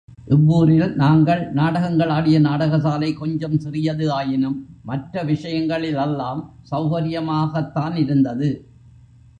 இவ்வூரில் 0.25 0.95
நாங்கள் 0.95 1.53
நாடகங்களாடிய 1.53 2.39
நாடகசாலை 2.39 3.13
கொஞ்சம் 3.13 3.59
சிறியது 3.59 4.11
ஆயினும் 4.11 4.65
மற்ற 4.83 5.23
விஷயங்களிலெல்லாம் 5.23 6.53
சௌகரியமாகத் 6.71 7.71
தானிருந்தது. 7.75 8.49